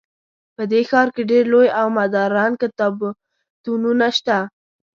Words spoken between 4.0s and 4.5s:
شته